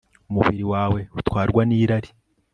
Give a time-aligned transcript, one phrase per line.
[0.29, 2.09] umubiri wawe utwarwa n'irari